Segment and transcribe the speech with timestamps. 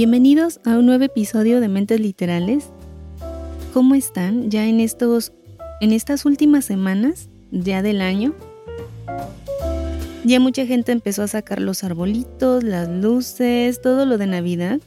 [0.00, 2.70] Bienvenidos a un nuevo episodio de Mentes Literales.
[3.74, 5.32] ¿Cómo están ya en estos
[5.80, 8.32] en estas últimas semanas ya del año?
[10.22, 14.78] Ya mucha gente empezó a sacar los arbolitos, las luces, todo lo de Navidad.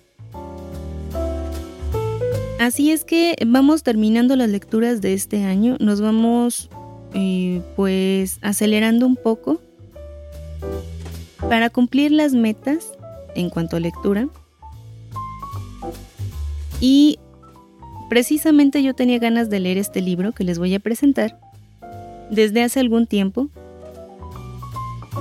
[2.58, 6.70] Así es que vamos terminando las lecturas de este año, nos vamos
[7.14, 9.62] eh, pues acelerando un poco
[11.50, 12.94] para cumplir las metas
[13.36, 14.30] en cuanto a lectura
[16.82, 17.20] y
[18.10, 21.40] precisamente yo tenía ganas de leer este libro que les voy a presentar
[22.32, 23.50] desde hace algún tiempo.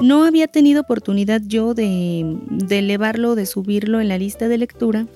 [0.02, 2.38] No había tenido oportunidad yo de,
[2.70, 5.06] elevarlo, de subirlo en la lista de lectura.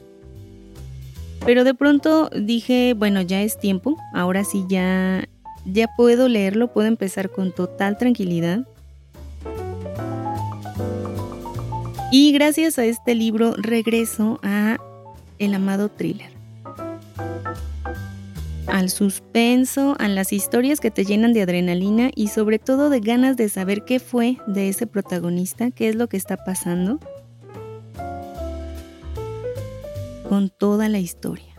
[1.46, 5.28] Pero de pronto dije, bueno, ya es tiempo, ahora sí ya,
[5.64, 8.66] ya puedo leerlo, puedo empezar con total tranquilidad.
[12.12, 14.78] Y gracias a este libro regreso a
[15.38, 16.30] El amado thriller.
[18.66, 23.36] Al suspenso, a las historias que te llenan de adrenalina y sobre todo de ganas
[23.36, 26.98] de saber qué fue de ese protagonista, qué es lo que está pasando.
[30.28, 31.54] Con toda la historia.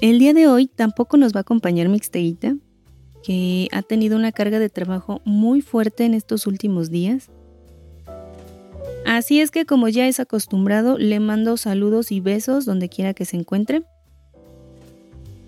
[0.00, 2.56] El día de hoy tampoco nos va a acompañar Mixteguita,
[3.22, 7.30] que ha tenido una carga de trabajo muy fuerte en estos últimos días
[9.04, 13.24] Así es que como ya es acostumbrado, le mando saludos y besos donde quiera que
[13.24, 13.84] se encuentre.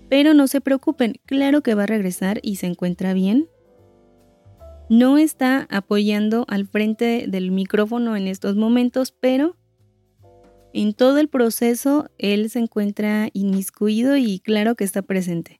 [0.09, 3.49] Pero no se preocupen, claro que va a regresar y se encuentra bien.
[4.89, 9.57] No está apoyando al frente del micrófono en estos momentos, pero
[10.71, 15.59] en todo el proceso él se encuentra inmiscuido y claro que está presente.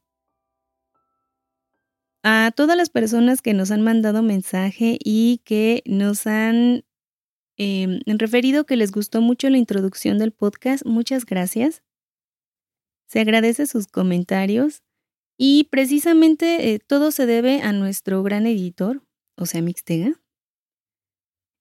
[2.24, 6.84] A todas las personas que nos han mandado mensaje y que nos han
[7.57, 11.84] eh, referido que les gustó mucho la introducción del podcast, muchas gracias.
[13.07, 14.84] Se agradece sus comentarios
[15.38, 19.03] y precisamente eh, todo se debe a nuestro gran editor,
[19.38, 20.19] o sea, Mixtega.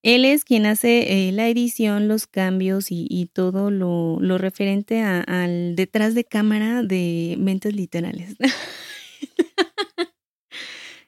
[0.03, 6.15] Él es quien hace eh, la edición, los cambios y, todo lo, referente al detrás
[6.15, 8.37] de cámara de mentes literales.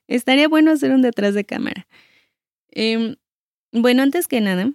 [0.09, 1.87] Estaría bueno hacer un detrás de cámara.
[2.71, 3.15] Em,
[3.73, 4.73] bueno, antes que nada,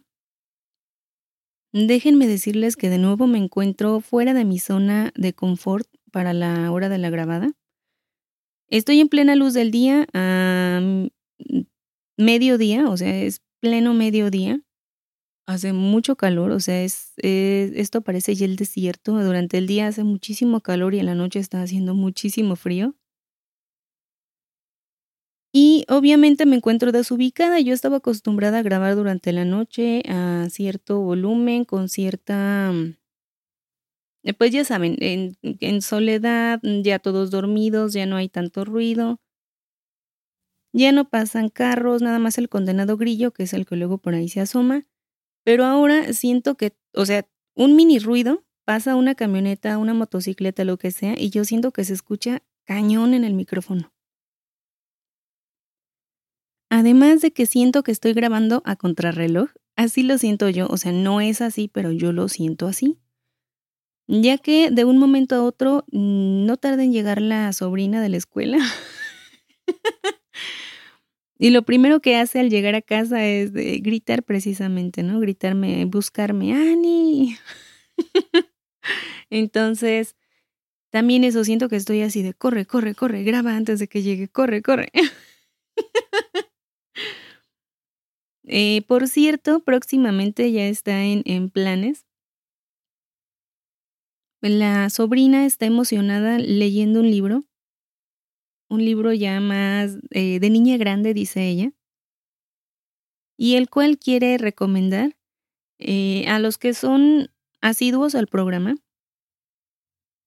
[1.74, 6.72] déjenme decirles que de nuevo me encuentro fuera de mi zona de confort para la
[6.72, 7.52] hora de la grabada.
[8.70, 10.82] Estoy en plena luz del día a
[12.18, 14.62] mediodía, o sea, es pleno mediodía.
[15.46, 19.22] Hace mucho calor, o sea, es, esto parece ya el desierto.
[19.22, 22.96] Durante el día hace muchísimo calor y en la noche está haciendo muchísimo frío.
[25.90, 27.60] Obviamente me encuentro desubicada.
[27.60, 32.72] Yo estaba acostumbrada a grabar durante la noche a cierto volumen, con cierta...
[32.74, 32.96] Mm,
[34.26, 38.64] eh, pues ya saben, en, en soledad, mm, ya todos dormidos, ya no hay tanto
[38.64, 39.20] ruido.
[40.74, 44.16] Ya no pasan carros, nada más el condenado grillo, que es el que luego por
[44.16, 44.86] ahí se asoma.
[45.44, 50.78] Pero ahora siento que, o sea, un mini ruido, pasa una camioneta, una motocicleta, lo
[50.78, 53.94] que sea, y yo siento que se escucha cañón en el micrófono.
[56.76, 60.92] Además de que siento que estoy grabando a contrarreloj, así lo siento yo, o sea,
[60.92, 62.98] no es así, pero yo lo siento así.
[64.08, 68.10] Ya que de un momento a otro mm, no tarda en llegar la sobrina de
[68.10, 68.58] la escuela.
[71.38, 75.20] y lo primero que hace al llegar a casa es gritar precisamente, ¿no?
[75.20, 77.38] Gritarme, buscarme, Ani.
[79.30, 80.16] Entonces,
[80.90, 84.28] también eso siento que estoy así de corre, corre, corre, graba antes de que llegue,
[84.28, 84.92] corre, corre.
[88.46, 92.06] Eh, por cierto, próximamente ya está en, en planes.
[94.42, 97.46] La sobrina está emocionada leyendo un libro,
[98.70, 101.72] un libro ya más eh, de niña grande, dice ella,
[103.38, 105.16] y el cual quiere recomendar
[105.80, 107.30] eh, a los que son
[107.62, 108.76] asiduos al programa.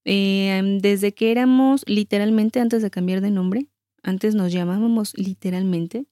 [0.05, 3.69] desde que éramos literalmente antes de cambiar de nombre,
[4.03, 6.07] antes nos llamábamos literalmente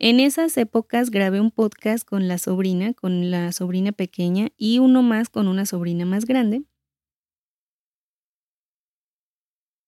[0.00, 5.02] En esas épocas grabé un podcast con la sobrina, con la sobrina pequeña y uno
[5.02, 6.62] más con una sobrina más grande.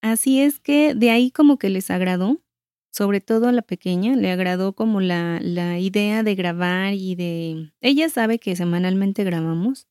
[0.03, 2.43] Así es que de ahí como que les agradó,
[2.91, 7.73] sobre todo a la pequeña, le agradó como la, la idea de grabar y de...
[7.81, 9.87] Ella sabe que semanalmente grabamos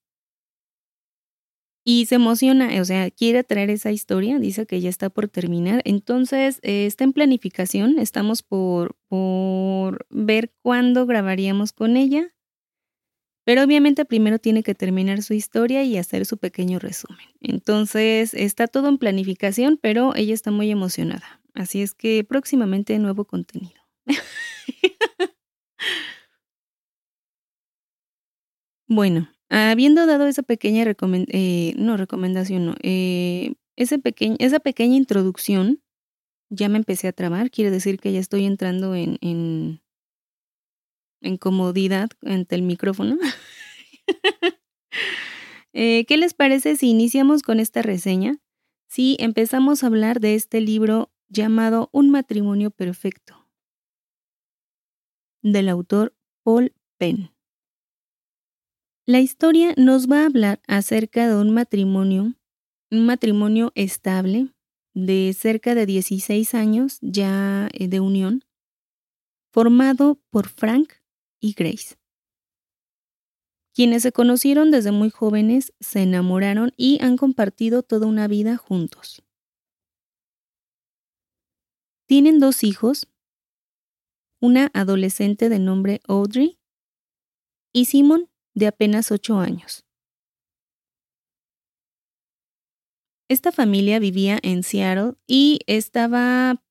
[1.91, 5.81] y se emociona, o sea, quiere traer esa historia, dice que ya está por terminar.
[5.85, 12.35] Entonces, eh, está en planificación, estamos por, por ver cuándo grabaríamos con ella.
[13.43, 17.25] Pero obviamente primero tiene que terminar su historia y hacer su pequeño resumen.
[17.41, 21.41] Entonces, está todo en planificación, pero ella está muy emocionada.
[21.55, 23.81] Así es que próximamente nuevo contenido.
[28.87, 35.81] bueno, Habiendo dado esa pequeña eh, no, recomendación, eh, esa pequeña introducción,
[36.49, 39.81] ya me empecé a trabar, quiere decir que ya estoy entrando en, en,
[41.21, 43.17] en comodidad ante el micrófono.
[45.71, 48.39] Eh, ¿Qué les parece si iniciamos con esta reseña?
[48.87, 53.47] Si empezamos a hablar de este libro llamado Un matrimonio perfecto,
[55.43, 57.31] del autor Paul Penn.
[59.09, 62.35] La historia nos va a hablar acerca de un matrimonio,
[62.91, 64.53] un matrimonio estable
[64.93, 68.43] de cerca de 16 años ya eh, de unión,
[69.51, 70.93] formado por Frank
[71.41, 71.95] y Grace.
[73.73, 79.23] Quienes se conocieron desde muy jóvenes, se enamoraron y han compartido toda una vida juntos.
[82.05, 83.07] Tienen dos hijos,
[84.39, 86.59] una adolescente de nombre Audrey
[87.73, 89.85] y Simon, de apenas ocho años.
[93.29, 96.63] Esta familia vivía en Seattle y estaba,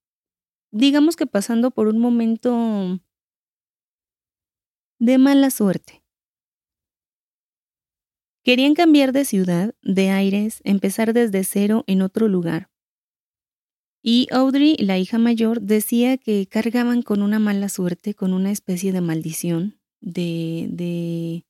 [0.72, 3.00] digamos que pasando por un momento
[4.98, 6.02] de mala suerte.
[8.42, 12.70] Querían cambiar de ciudad, de aires, empezar desde cero en otro lugar.
[14.02, 18.92] Y Audrey, la hija mayor, decía que cargaban con una mala suerte, con una especie
[18.92, 21.44] de maldición, de, de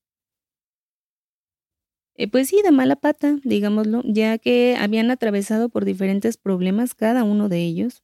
[2.19, 7.23] eh, pues sí, de mala pata, digámoslo, ya que habían atravesado por diferentes problemas cada
[7.23, 8.03] uno de ellos.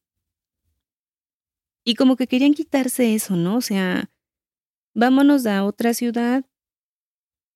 [1.84, 3.56] Y como que querían quitarse eso, ¿no?
[3.56, 4.12] O sea,
[4.94, 6.44] vámonos a otra ciudad,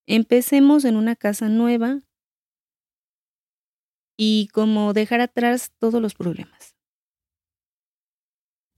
[0.09, 2.03] empecemos en una casa nueva
[4.17, 6.75] y como dejar atrás todos los problemas.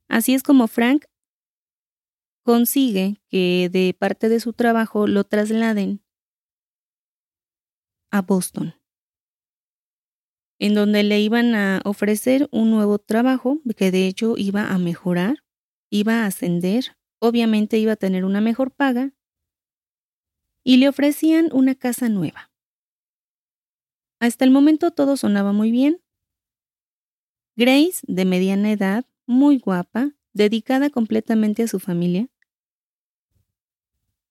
[0.07, 1.07] Así es como Frank
[2.43, 6.03] consigue que de parte de su trabajo lo trasladen
[8.11, 8.75] a Boston,
[10.59, 15.45] en donde le iban a ofrecer un nuevo trabajo que de hecho iba a mejorar,
[15.91, 19.13] iba a ascender, obviamente iba a tener una mejor paga
[20.63, 22.51] y le ofrecían una casa nueva.
[24.21, 26.03] Hasta el momento todo sonaba muy bien.
[27.57, 32.29] Grace, de mediana edad, muy guapa, dedicada completamente a su familia,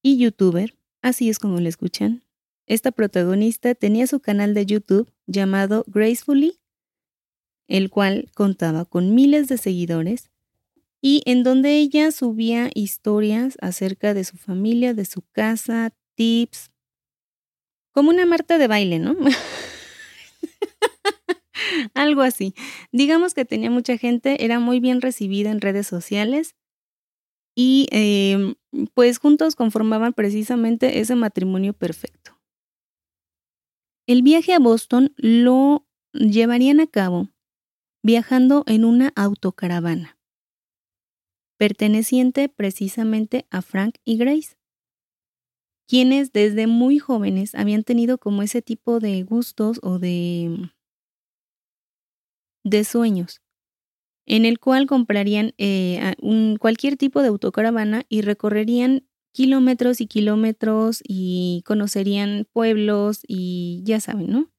[0.01, 2.23] y youtuber, así es como le escuchan,
[2.69, 6.59] esta protagonista tenía su canal de YouTube llamado Gracefully,
[7.67, 10.29] el cual contaba con miles de seguidores
[11.01, 16.71] y en donde ella subía historias acerca de su familia, de su casa, tips,
[17.91, 19.15] como una Marta de baile, ¿no?
[21.95, 22.53] Algo así.
[22.91, 26.55] Digamos que tenía mucha gente, era muy bien recibida en redes sociales
[27.55, 28.53] y em,
[28.93, 32.38] pues juntos conformaban precisamente ese matrimonio perfecto.
[34.09, 37.29] El viaje a Boston lo llevarían a cabo
[38.01, 40.17] viajando en una autocaravana,
[41.59, 44.57] perteneciente precisamente a Frank y Grace,
[45.87, 50.71] quienes desde muy jóvenes habían tenido como ese tipo de gustos o de,
[52.63, 53.43] de sueños,
[54.25, 56.15] en el cual comprarían eh,
[56.59, 59.07] cualquier tipo de autocaravana y recorrerían
[59.39, 64.51] kilómetros y kilómetros y conocerían pueblos y ya saben, ¿no?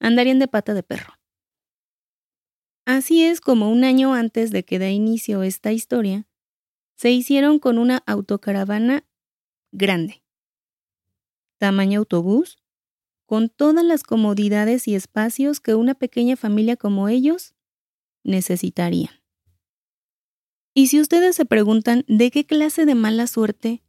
[0.00, 1.14] Andarían de pata de perro.
[2.84, 6.26] Así es como un año antes de que dé inicio esta historia,
[6.96, 9.06] se hicieron con una autocaravana
[9.70, 10.24] grande,
[11.58, 12.58] tamaño autobús,
[13.26, 17.54] con todas las comodidades y espacios que una pequeña familia como ellos
[18.24, 19.22] necesitarían.
[20.74, 23.84] Y si ustedes se preguntan de qué clase de mala suerte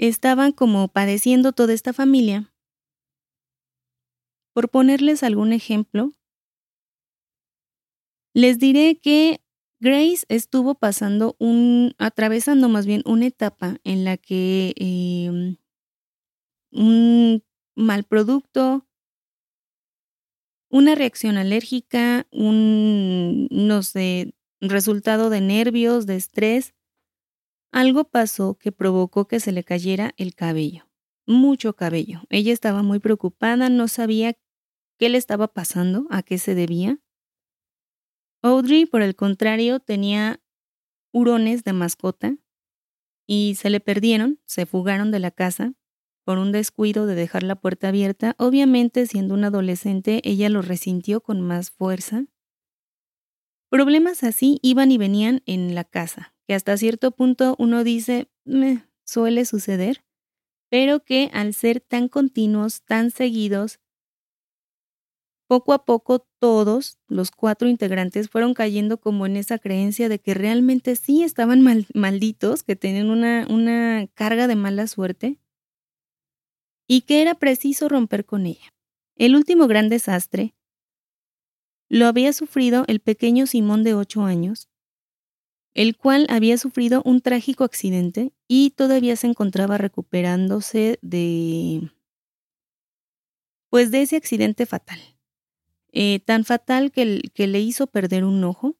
[0.00, 2.52] estaban como padeciendo toda esta familia.
[4.54, 6.14] Por ponerles algún ejemplo,
[8.34, 9.42] les diré que
[9.78, 15.56] Grace estuvo pasando un, atravesando más bien una etapa en la que em,
[16.72, 17.44] un
[17.76, 18.86] mal producto,
[20.70, 26.74] una reacción alérgica, un, no sé, resultado de nervios, de estrés,
[27.72, 30.88] algo pasó que provocó que se le cayera el cabello,
[31.26, 32.22] mucho cabello.
[32.28, 34.36] Ella estaba muy preocupada, no sabía
[34.98, 36.98] qué le estaba pasando, a qué se debía.
[38.42, 40.42] Audrey, por el contrario, tenía
[41.12, 42.36] hurones de mascota
[43.26, 45.74] y se le perdieron, se fugaron de la casa
[46.24, 48.34] por un descuido de dejar la puerta abierta.
[48.38, 52.26] Obviamente, siendo una adolescente, ella lo resintió con más fuerza.
[53.70, 58.28] Problemas así iban y venían en la casa, que hasta cierto punto uno dice,
[59.04, 60.04] suele suceder,
[60.68, 63.78] pero que al ser tan continuos, tan seguidos,
[65.46, 70.34] poco a poco todos, los cuatro integrantes, fueron cayendo como en esa creencia de que
[70.34, 71.62] realmente sí estaban
[71.94, 75.38] malditos, que tenían una, una carga de mala suerte
[76.88, 78.74] y que era preciso romper con ella.
[79.14, 80.56] El último gran desastre
[81.88, 84.69] lo había sufrido el pequeño Simón de ocho años,
[85.74, 91.90] el cual había sufrido un trágico accidente y todavía se encontraba recuperándose de
[93.70, 94.98] pues de ese accidente fatal.
[95.92, 98.76] Eh, tan fatal que, que le hizo perder un ojo.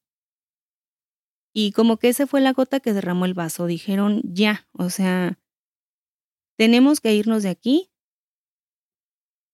[1.52, 3.66] Y como que esa fue la gota que derramó el vaso.
[3.66, 5.38] Dijeron, ya, o sea,
[6.56, 7.90] tenemos que irnos de aquí.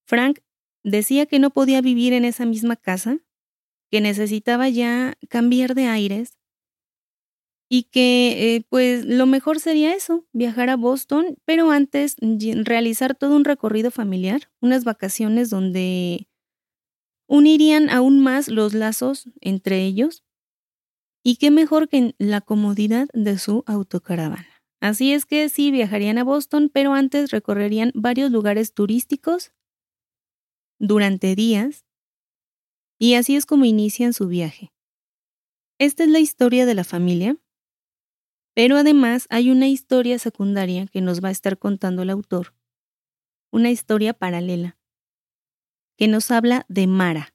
[0.06, 0.40] Frank
[0.82, 3.18] decía que no podía vivir en esa misma casa,
[3.90, 6.38] que necesitaba ya cambiar de aires
[7.68, 12.16] y que eh, pues lo mejor sería eso, viajar a Boston, pero antes
[12.64, 16.28] realizar todo un recorrido familiar, unas vacaciones donde
[17.28, 20.22] unirían aún más los lazos entre ellos.
[21.24, 24.46] Y qué mejor que en la comodidad de su autocaravana.
[24.80, 29.52] Así es que sí viajarían a Boston, pero antes recorrerían varios lugares turísticos
[30.78, 31.84] durante días.
[33.00, 34.72] Y así es como inician su viaje.
[35.78, 37.36] Esta es la historia de la familia,
[38.56, 42.54] pero además hay una historia secundaria que nos va a estar contando el autor,
[43.52, 44.78] una historia paralela
[45.98, 47.34] que nos habla de Mara.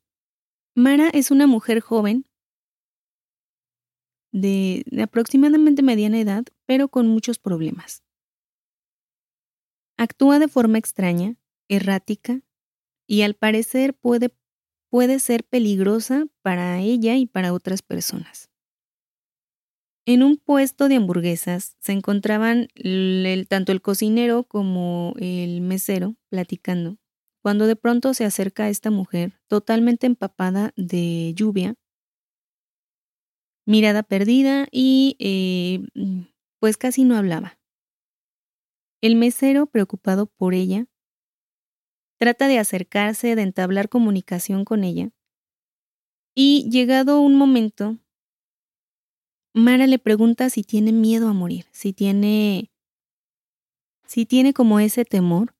[0.75, 2.25] Mara es una mujer joven
[4.32, 8.04] de, aproximadamente mediana edad, pero con muchos problemas.
[9.98, 11.36] Actúa de forma extraña,
[11.68, 12.42] errática,
[13.06, 14.34] y al parecer puede,
[14.90, 18.50] puede ser peligrosa para ella y para otras personas.
[20.08, 22.67] En un puesto de hamburguesas se encontraban
[23.48, 26.98] tanto el cocinero como el mesero platicando
[27.43, 31.74] cuando de pronto se acerca esta mujer, totalmente empapada de lluvia,
[33.65, 36.22] mirada perdida y eh, mm,
[36.60, 37.58] pues casi no hablaba.
[39.03, 40.86] El mesero, preocupado por ella,
[42.20, 45.10] trata de acercarse, de entablar comunicación con ella,
[46.36, 47.98] y llegado un momento,
[49.53, 52.72] Mara le pregunta si tiene miedo a morir, si tiene
[54.05, 55.55] si tiene como ese temor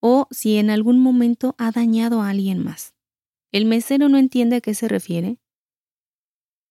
[0.00, 2.94] o si en algún momento ha dañado a alguien más.
[3.52, 5.38] El mesero no entiende a qué se refiere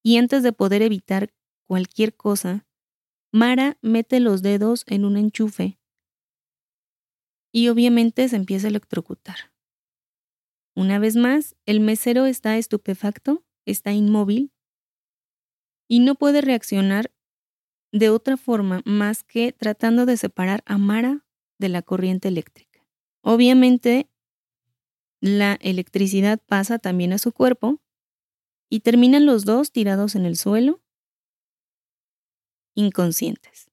[0.02, 1.32] y antes de poder evitar
[1.66, 2.66] cualquier cosa,
[3.32, 5.78] Mara mete los dedos en un enchufe
[7.52, 9.52] y obviamente se empieza a electrocutar.
[10.74, 14.52] Una vez más, el mesero está estupefacto, está inmóvil
[15.88, 17.10] y no puede reaccionar
[17.90, 21.24] de otra forma más que tratando de separar a Mara
[21.58, 22.86] de la corriente eléctrica.
[23.22, 24.08] Obviamente,
[25.20, 27.80] la electricidad pasa también a su cuerpo
[28.70, 30.80] y terminan los dos tirados en el suelo,
[32.74, 33.70] inconscientes.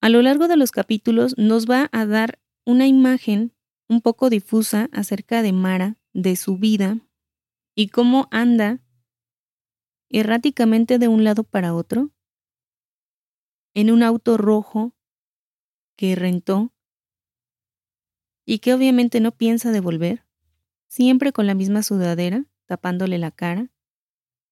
[0.00, 3.52] A lo largo de los capítulos nos va a dar una imagen
[3.88, 6.98] un poco difusa acerca de Mara, de su vida
[7.74, 8.80] y cómo anda
[10.10, 12.10] erráticamente de un lado para otro
[13.74, 14.94] en un auto rojo
[15.96, 16.72] que rentó
[18.44, 20.24] y que obviamente no piensa devolver,
[20.86, 23.70] siempre con la misma sudadera, tapándole la cara,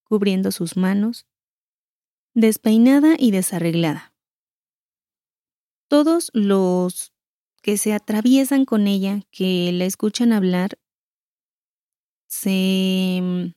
[0.04, 1.26] cubriendo sus manos,
[2.34, 4.14] despeinada y desarreglada.
[5.88, 7.14] Todos los
[7.62, 10.78] que se atraviesan con ella, que la escuchan hablar,
[12.26, 13.54] se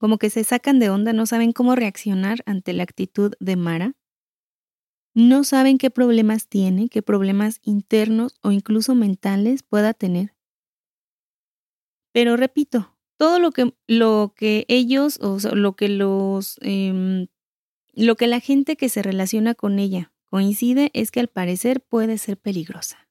[0.00, 3.94] como que se sacan de onda, no saben cómo reaccionar ante la actitud de Mara
[5.14, 10.34] no saben qué problemas tiene, qué problemas internos o incluso mentales pueda tener.
[12.12, 17.26] Pero repito, todo lo que, lo que ellos, o lo que los, em,
[17.92, 22.18] lo que la gente que se relaciona con ella coincide es que al parecer puede
[22.18, 23.08] ser peligrosa.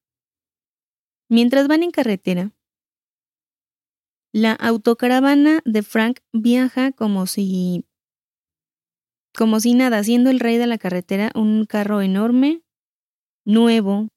[1.29, 2.51] Mientras van en carretera,
[4.31, 7.85] la autocaravana de Frank viaja como si
[9.35, 12.61] como si nada, siendo el rey de la carretera un carro enorme,
[13.45, 14.09] nuevo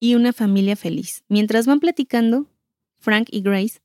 [0.00, 1.24] y una familia feliz.
[1.28, 2.46] Mientras van platicando,
[2.98, 3.80] Frank y Grace,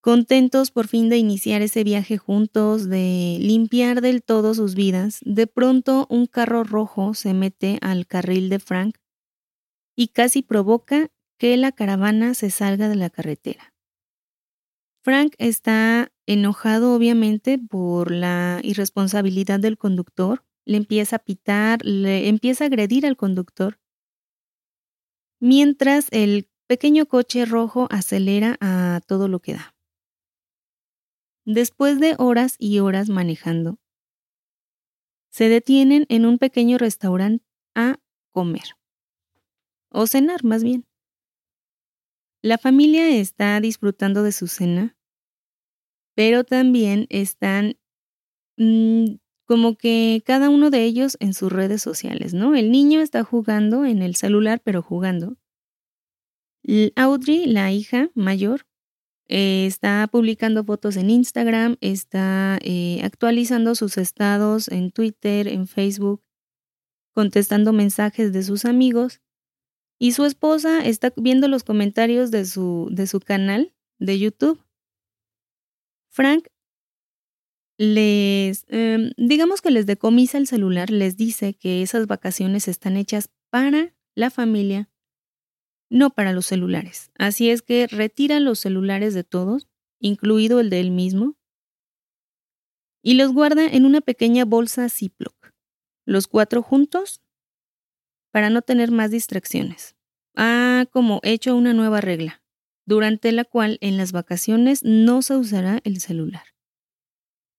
[0.00, 5.46] contentos por fin de iniciar ese viaje juntos, de limpiar del todo sus vidas, de
[5.46, 8.98] pronto un carro rojo se mete al carril de Frank
[9.96, 13.71] y casi provoca que la caravana se salga de la carretera.
[15.02, 22.64] Frank está enojado obviamente por la irresponsabilidad del conductor, le empieza a pitar, le empieza
[22.64, 23.80] a agredir al conductor,
[25.40, 29.74] mientras el pequeño coche rojo acelera a todo lo que da.
[31.44, 33.80] Después de horas y horas manejando,
[35.32, 37.44] se detienen en un pequeño restaurante
[37.74, 37.98] a
[38.30, 38.76] comer,
[39.90, 40.86] o cenar más bien.
[42.44, 44.96] La familia está disfrutando de su cena,
[46.16, 47.78] pero también están
[48.56, 49.14] mm,
[49.46, 52.56] como que cada uno de ellos en sus redes sociales, ¿no?
[52.56, 55.36] El niño está jugando en el celular, pero jugando.
[56.96, 58.66] Audrey, la hija mayor,
[59.28, 66.24] eh, está publicando fotos en Instagram, está eh, actualizando sus estados en Twitter, en Facebook,
[67.14, 69.20] contestando mensajes de sus amigos
[70.02, 74.60] y su esposa está viendo los comentarios de su, de su canal de YouTube.
[76.10, 76.48] Frank
[77.78, 83.30] les, em, digamos que les decomisa el celular, les dice que esas vacaciones están hechas
[83.48, 84.90] para la familia,
[85.88, 87.12] no para los celulares.
[87.16, 89.68] Así es que retira los celulares de todos,
[90.00, 91.36] incluido el de él mismo,
[93.04, 95.52] y los guarda en una pequeña bolsa Ziploc.
[96.04, 97.22] Los cuatro juntos
[98.32, 99.94] para no tener más distracciones.
[100.34, 102.42] Ha como hecho una nueva regla,
[102.86, 106.42] durante la cual en las vacaciones no se usará el celular.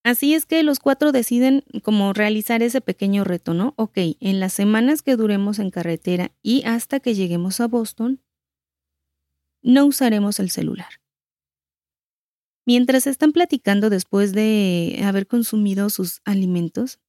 [0.04, 3.74] Así es que los cuatro deciden como realizar ese pequeño reto, ¿no?
[3.78, 8.22] Ok, en las semanas que duremos en carretera y hasta que lleguemos a Boston,
[9.62, 10.90] no usaremos el celular.
[12.66, 17.00] Mientras están platicando después de haber consumido sus alimentos,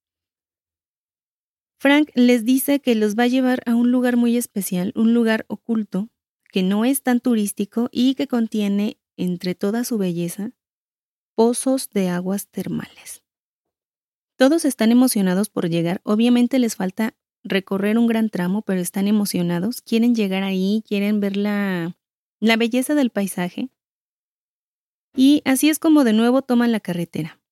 [1.85, 5.45] Frank les dice que los va a llevar a un lugar muy especial, un lugar
[5.49, 6.09] oculto,
[6.51, 10.53] que no es tan turístico y que contiene, entre toda su belleza,
[11.35, 13.23] pozos de aguas termales.
[14.39, 19.83] Todos están emocionados por llegar, obviamente les falta recorrer un gran tramo, pero están emocionados,
[19.83, 21.99] quieren llegar ahí, quieren ver la,
[22.41, 23.69] la belleza del paisaje.
[25.15, 27.43] Y así es como de nuevo toman la carretera.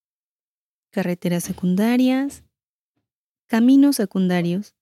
[0.90, 2.44] Carreteras secundarias,
[3.52, 4.74] caminos secundarios.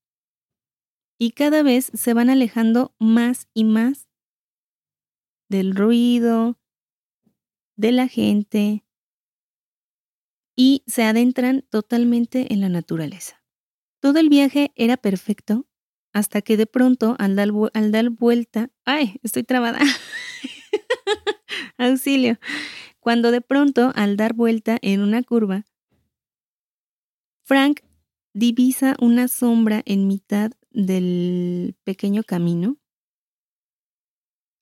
[1.18, 4.09] Y cada vez se van alejando más y más
[5.48, 6.56] del ruido,
[7.74, 8.85] de la gente
[10.54, 13.42] y se adentran totalmente en la naturaleza.
[13.98, 15.66] Todo el viaje era perfecto
[16.12, 19.80] hasta que de pronto al dar, al dar vuelta, ay, estoy trabada,
[21.76, 22.38] auxilio,
[23.00, 25.64] cuando de pronto al dar vuelta en una curva,
[27.42, 27.80] Frank
[28.32, 32.76] divisa una sombra en mitad del pequeño camino.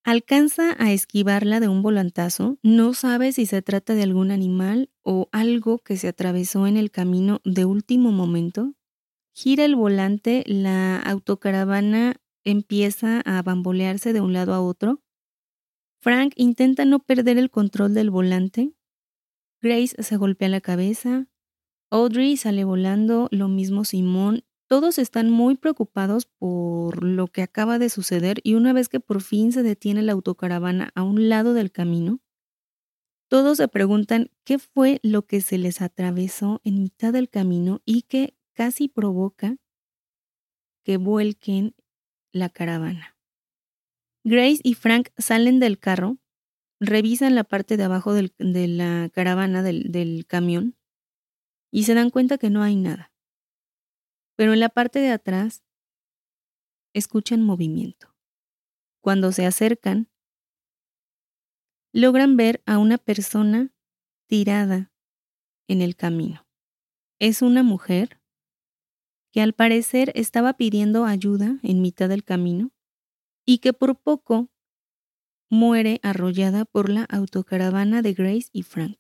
[0.05, 5.29] Alcanza a esquivarla de un volantazo, no sabe si se trata de algún animal o
[5.33, 8.73] algo que se atravesó en el camino de último momento.
[9.35, 15.03] Gira el volante, la autocaravana empieza a bambolearse de un lado a otro.
[16.01, 18.73] Frank intenta no perder el control del volante.
[19.61, 21.27] Grace se golpea la cabeza,
[21.91, 24.45] Audrey sale volando, lo mismo Simón.
[24.67, 29.23] Todos están muy preocupados por lo que acaba de suceder y una vez que por
[29.23, 32.21] fin se detiene la autocaravana a un lado del camino,
[33.31, 38.03] todos se preguntan qué fue lo que se les atravesó en mitad del camino y
[38.03, 39.57] que casi provoca
[40.83, 41.75] que vuelquen
[42.33, 43.17] la caravana.
[44.25, 46.19] Grace y Frank salen del carro,
[46.81, 50.78] revisan la parte de abajo de la caravana del camión
[51.71, 53.13] y se dan cuenta que no hay nada.
[54.37, 55.65] Pero en la parte de atrás
[56.95, 58.15] escuchan movimiento.
[59.01, 60.09] Cuando se acercan,
[61.93, 63.73] logran ver a una persona
[64.29, 64.93] tirada
[65.69, 66.47] en el camino.
[67.19, 68.21] Es una mujer
[69.33, 72.71] que al parecer estaba pidiendo ayuda en mitad del camino
[73.45, 74.51] y que por poco
[75.51, 78.99] muere arrollada por la autocaravana de Grace y Frank.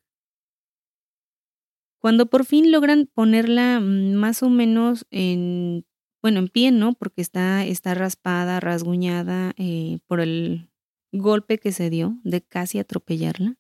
[2.01, 5.87] Cuando por fin logran ponerla mm, más o menos en,
[6.23, 6.95] bueno, en pie, ¿no?
[6.95, 10.71] Porque está, está raspada, rasguñada eh, por el
[11.13, 13.57] golpe que se dio de casi atropellarla.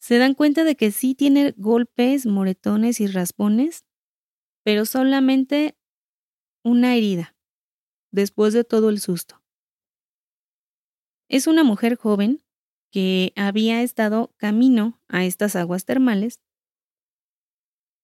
[0.00, 3.84] Se dan cuenta de que sí tiene golpes, moretones y raspones,
[4.64, 5.76] pero solamente
[6.64, 7.36] una herida,
[8.10, 9.42] después de todo el susto.
[11.28, 12.41] Es una mujer joven
[12.92, 16.40] que había estado camino a estas aguas termales,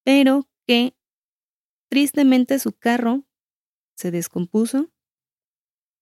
[0.04, 0.96] pero que
[1.90, 3.24] tristemente su carro
[3.94, 4.90] se descompuso,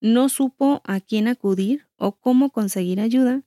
[0.01, 3.45] no supo a quién acudir o cómo conseguir ayuda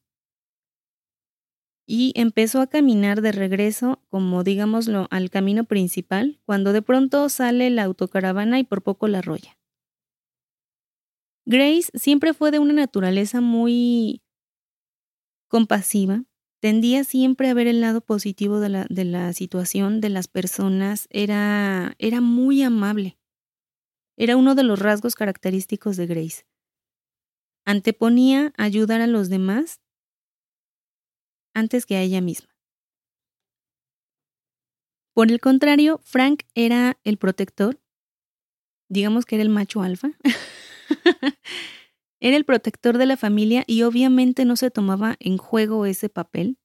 [1.92, 7.72] y empezó a caminar de regreso, como digámoslo, al camino principal, cuando de pronto sale
[7.72, 9.58] la autocaravana y por poco la arrolla.
[11.46, 14.22] Grace siempre fue de una naturaleza muy
[15.50, 16.24] compasiva,
[16.62, 21.08] tendía siempre a ver el lado positivo de la, de la situación, de las personas,
[21.10, 23.18] era, era muy amable.
[24.18, 26.46] Era uno de los rasgos característicos de Grace.
[27.66, 29.82] Anteponía ayudar a los demás
[31.54, 32.50] antes que a ella misma.
[35.14, 37.82] Por el contrario, Frank era el protector,
[38.88, 40.12] digamos que era el macho alfa,
[42.22, 46.58] era el protector de la familia y obviamente no se tomaba en juego ese papel.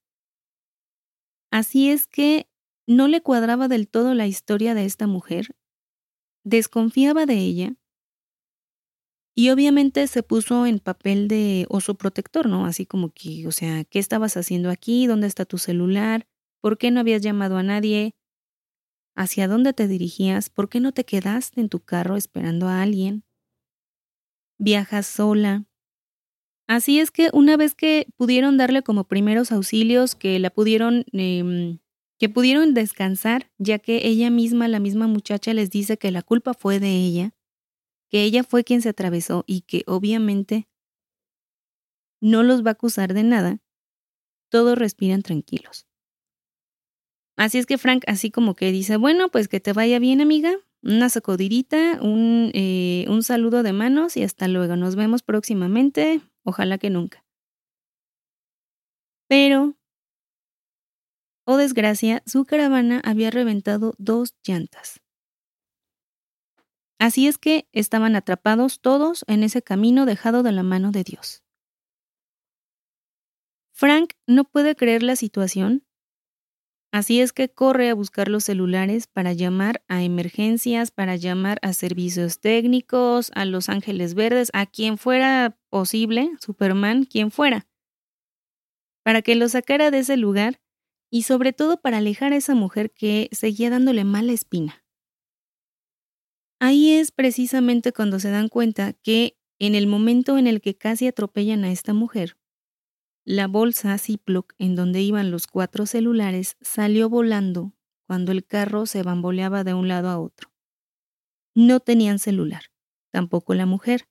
[1.51, 2.49] Así es que
[2.87, 5.57] no le cuadraba del todo la historia de esta mujer,
[6.45, 7.77] desconfiaba de ella
[9.37, 12.67] y obviamente se puso en papel de oso protector, ¿no?
[12.67, 15.07] Así como que, o sea, ¿qué estabas haciendo aquí?
[15.07, 16.27] ¿Dónde está tu celular?
[16.61, 18.14] ¿Por qué no habías llamado a nadie?
[19.17, 20.51] ¿Hacia dónde te dirigías?
[20.51, 23.25] ¿Por qué no te quedaste en tu carro esperando a alguien?
[24.59, 25.64] ¿Viajas sola?
[26.69, 31.79] Así es que una vez que pudieron darle como primeros auxilios, que la pudieron, em,
[32.19, 36.55] que pudieron descansar, ya que ella misma, la misma muchacha, les dice que la culpa
[36.55, 37.35] fue de ella,
[38.09, 40.69] que ella fue quien se atravesó y que obviamente
[42.23, 43.59] no los va a acusar de nada,
[44.51, 45.87] todos respiran tranquilos.
[47.37, 50.55] Así es que Frank así como que dice, bueno, pues que te vaya bien amiga,
[50.85, 56.79] una sacudirita, un, eh, un saludo de manos y hasta luego, nos vemos próximamente, ojalá
[56.79, 57.25] que nunca.
[59.29, 59.77] Pero,
[61.47, 65.01] oh desgracia, su caravana había reventado dos llantas.
[66.99, 71.42] Así es que estaban atrapados todos en ese camino dejado de la mano de Dios.
[73.73, 75.85] Frank no puede creer la situación,
[76.95, 81.73] así es que corre a buscar los celulares para llamar a emergencias, para llamar a
[81.73, 87.67] servicios técnicos, a los ángeles verdes, a quien fuera posible, Superman, quien fuera,
[89.03, 90.61] para que lo sacara de ese lugar
[91.11, 94.85] y sobre todo para alejar a esa mujer que seguía dándole mala espina.
[96.61, 101.09] Ahí es precisamente cuando se dan cuenta que en el momento en el que casi
[101.09, 102.37] atropellan a esta mujer,
[103.25, 107.73] la bolsa Ziploc en donde iban los cuatro celulares salió volando
[108.07, 110.53] cuando el carro se bamboleaba de un lado a otro.
[111.55, 112.65] No tenían celular,
[113.11, 114.09] tampoco la mujer.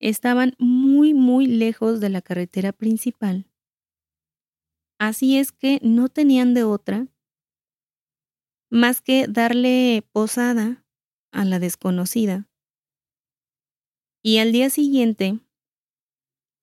[0.00, 3.46] Estaban muy, muy lejos de la carretera principal.
[5.00, 7.08] Así es que no tenían de otra
[8.70, 10.84] más que darle posada
[11.32, 12.48] a la desconocida
[14.22, 15.40] y al día siguiente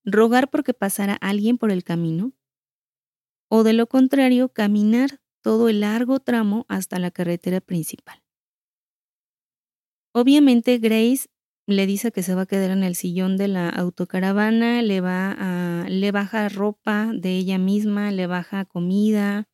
[0.06, 2.34] rogar porque pasara alguien por el camino
[3.50, 8.24] o de lo contrario caminar todo el largo tramo hasta la carretera principal.
[10.14, 11.28] Obviamente Grace
[11.68, 15.86] le dice que se va a quedar en el sillón de la autocaravana, le va
[15.90, 19.48] le baja ropa de ella misma, le baja comida,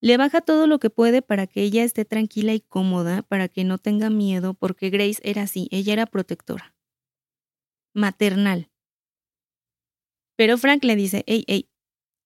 [0.00, 3.64] le baja todo lo que puede para que ella esté tranquila y cómoda, para que
[3.64, 6.74] no tenga miedo, porque Grace era así, ella era protectora.
[7.94, 8.70] Maternal.
[10.36, 11.68] Pero Frank le dice, hey, hey,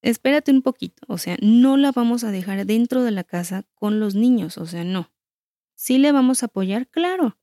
[0.03, 4.01] espérate un poquito, o sea, no la vamos a dejar dentro de la casa con
[4.01, 5.13] los niños, o sea, no.
[5.75, 6.89] ¿Sí le vamos a apoyar?
[6.89, 7.39] Claro.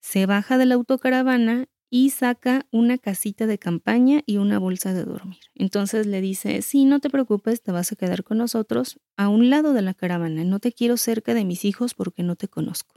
[0.00, 5.04] Se baja de la autocaravana y saca una casita de campaña y una bolsa de
[5.04, 5.40] dormir.
[5.54, 9.50] Entonces le dice, sí, no te preocupes, te vas a quedar con nosotros a un
[9.50, 12.94] lado de la caravana, no te quiero cerca de mis hijos porque no te conozco.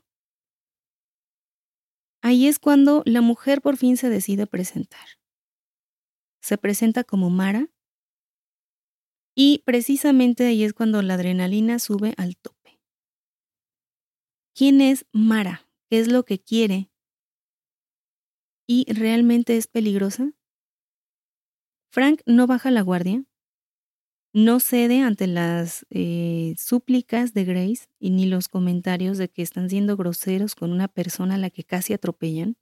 [2.21, 5.07] Ahí es cuando la mujer por fin se decide presentar.
[6.43, 7.69] Se presenta como Mara
[9.35, 12.79] y precisamente ahí es cuando la adrenalina sube al tope.
[14.53, 15.67] ¿Quién es Mara?
[15.89, 16.91] ¿Qué es lo que quiere?
[18.67, 20.33] y realmente es peligrosa?
[21.91, 23.23] Frank no baja la guardia,
[24.33, 29.69] no cede ante las eh, súplicas de Grace y ni los comentarios de que están
[29.69, 32.57] siendo groseros con una persona a la que casi atropellan.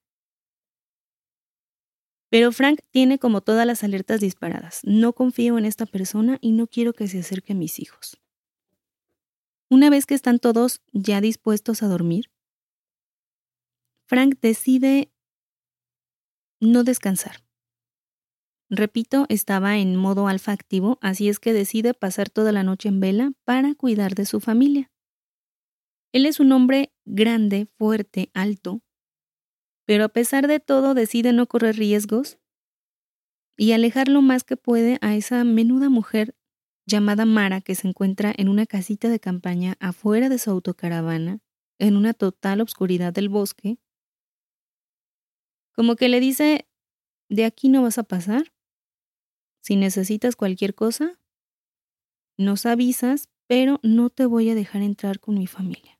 [2.31, 4.79] Pero Frank tiene como todas las alertas disparadas.
[4.85, 8.21] No confío en esta persona y no quiero que se acerque a mis hijos.
[9.69, 12.31] Una vez que están todos ya dispuestos a dormir,
[14.07, 15.11] Frank decide
[16.61, 17.43] no descansar.
[18.69, 23.01] Repito, estaba en modo alfa activo, así es que decide pasar toda la noche en
[23.01, 24.89] vela para cuidar de su familia.
[26.13, 28.81] Él es un hombre grande, fuerte, alto,
[29.85, 32.37] pero a pesar de todo decide no correr riesgos
[33.57, 36.35] y alejar lo más que puede a esa menuda mujer
[36.85, 41.39] llamada Mara que se encuentra en una casita de campaña afuera de su autocaravana,
[41.79, 43.77] en una total obscuridad del bosque,
[45.73, 46.67] como que le dice,
[47.29, 48.53] de aquí no vas a pasar,
[49.61, 51.19] si necesitas cualquier cosa,
[52.37, 55.99] nos avisas, pero no te voy a dejar entrar con mi familia.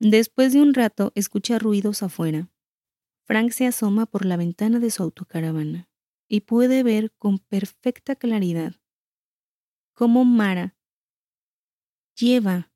[0.00, 2.51] Después de un rato escucha ruidos afuera.
[3.26, 5.88] Frank se asoma por la ventana de su autocaravana
[6.28, 8.74] y puede ver con perfecta claridad
[9.96, 10.74] cómo Mara
[12.16, 12.68] lleva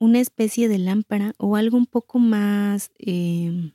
[0.00, 3.72] una especie de lámpara o algo un poco más, em,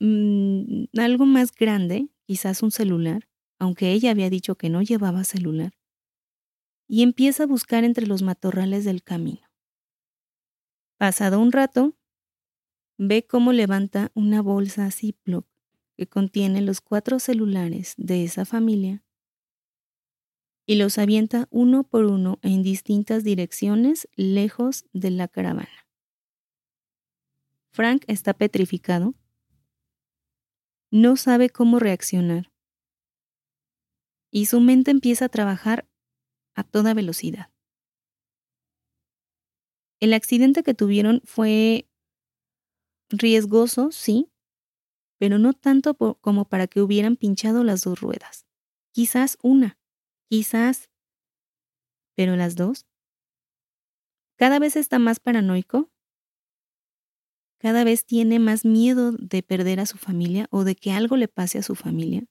[0.00, 3.28] mm, algo más grande quizás un celular,
[3.58, 5.72] aunque ella había dicho que no llevaba celular,
[6.86, 9.46] y empieza a buscar entre los matorrales del camino.
[11.00, 11.94] Pasado un rato,
[12.98, 15.46] ve cómo levanta una bolsa Ziploc
[15.96, 19.02] que contiene los cuatro celulares de esa familia
[20.66, 25.88] y los avienta uno por uno en distintas direcciones lejos de la caravana.
[27.70, 29.14] Frank está petrificado
[30.90, 32.50] no sabe cómo reaccionar.
[34.30, 35.86] Y su mente empieza a trabajar
[36.54, 37.50] a toda velocidad.
[40.00, 41.87] El accidente que tuvieron fue
[43.10, 44.30] riesgoso, sí,
[45.18, 48.46] pero no tanto como para que hubieran pinchado las dos ruedas.
[48.92, 49.78] Quizás una,
[50.28, 50.90] quizás,
[52.14, 52.86] pero las dos.
[54.36, 55.90] Cada vez está más paranoico
[57.58, 61.26] cada vez tiene más miedo de perder a su familia o de que algo le
[61.26, 62.24] pase a su familia.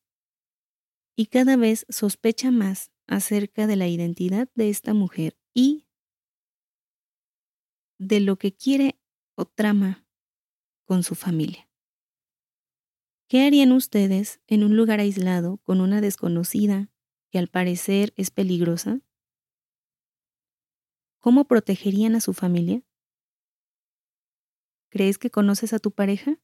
[1.18, 5.86] Y cada vez sospecha más acerca de la identidad de esta mujer y
[8.00, 9.00] de lo que quiere
[9.36, 10.07] o trama
[10.88, 11.70] con su familia.
[13.28, 16.90] ¿Qué harían ustedes en un lugar aislado con una desconocida
[17.30, 19.02] que al parecer es peligrosa?
[21.20, 22.84] ¿Cómo protegerían a su familia?
[24.90, 26.40] ¿Crees que conoces a tu pareja?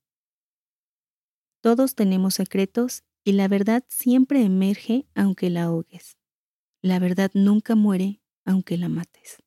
[1.62, 6.18] Todos tenemos secretos y la verdad siempre emerge aunque la ahogues.
[6.82, 9.43] La verdad nunca muere aunque la mates.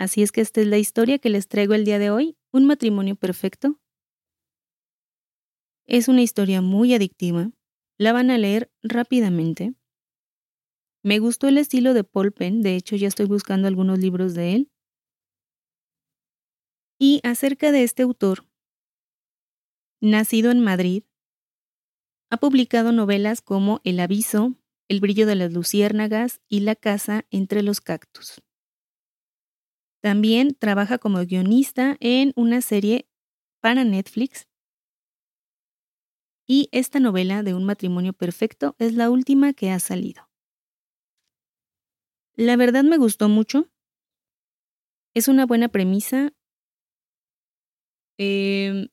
[0.00, 2.64] Así es que esta es la historia que les traigo el día de hoy, un
[2.64, 3.78] matrimonio perfecto.
[5.86, 7.50] Es una historia muy adictiva,
[7.98, 9.74] la van a leer rápidamente.
[11.04, 14.54] Me gustó el estilo de Paul Penn, de hecho ya estoy buscando algunos libros de
[14.54, 14.70] él.
[16.98, 18.46] Y acerca de este autor,
[20.00, 21.04] nacido en Madrid,
[22.30, 24.54] ha publicado novelas como El aviso,
[24.88, 28.40] El brillo de las luciérnagas y La casa entre los cactus.
[30.00, 33.08] También trabaja como guionista en una serie
[33.60, 34.48] para Netflix.
[36.46, 40.28] Y esta novela de un matrimonio perfecto es la última que ha salido.
[42.34, 43.70] La verdad me gustó mucho.
[45.14, 46.32] Es una buena premisa,
[48.22, 48.88] Em,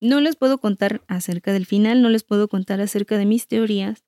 [0.00, 4.04] no les puedo contar acerca del final, no les puedo contar acerca de mis teorías.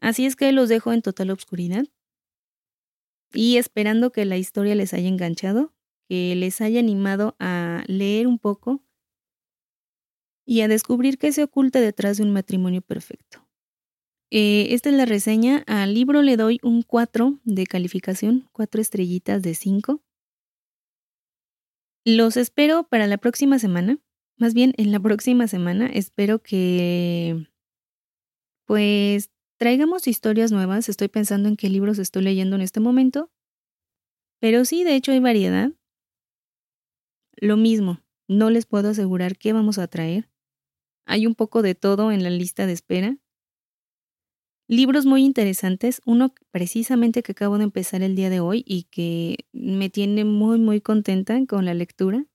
[0.00, 1.84] Así es que los dejo en total obscuridad
[3.32, 5.74] y esperando que la historia les haya enganchado,
[6.08, 8.82] que les haya animado a leer un poco
[10.46, 13.46] y a descubrir qué se oculta detrás de un matrimonio perfecto.
[14.30, 15.64] Eh, esta es la reseña.
[15.66, 20.02] Al libro le doy un 4 de calificación, 4 estrellitas de 5.
[22.04, 23.98] Los espero para la próxima semana.
[24.36, 27.48] Más bien, en la próxima semana espero que
[28.66, 30.88] pues traigamos historias nuevas.
[30.88, 33.30] Estoy pensando en qué libros estoy leyendo en este momento.
[34.40, 35.72] Pero sí, de hecho hay variedad.
[37.36, 40.28] Lo mismo, no les puedo asegurar qué vamos a traer.
[41.06, 43.18] Hay un poco de todo en la lista de espera.
[44.68, 49.46] Libros muy interesantes, uno precisamente que acabo de empezar el día de hoy y que
[49.52, 52.26] me tiene muy muy contenta con la lectura.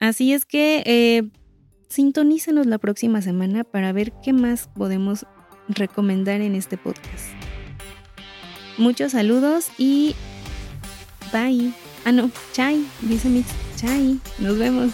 [0.00, 1.30] Así es que eh,
[1.88, 5.26] sintonícenos la próxima semana para ver qué más podemos
[5.74, 7.26] recomendar en este podcast.
[8.78, 10.14] Muchos saludos y
[11.32, 11.72] bye.
[12.04, 13.48] Ah, no, chai, dice Mix.
[13.76, 14.92] Chai, nos vemos.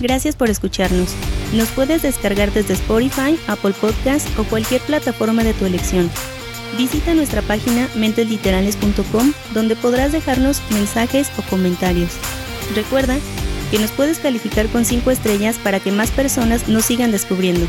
[0.00, 1.14] Gracias por escucharnos.
[1.54, 6.10] Nos puedes descargar desde Spotify, Apple Podcast o cualquier plataforma de tu elección.
[6.76, 12.12] Visita nuestra página mentesliterales.com donde podrás dejarnos mensajes o comentarios.
[12.74, 13.16] Recuerda
[13.70, 17.66] que nos puedes calificar con 5 estrellas para que más personas nos sigan descubriendo.